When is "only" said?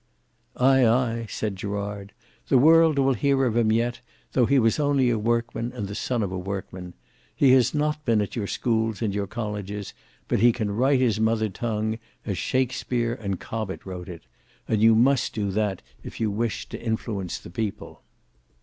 4.79-5.11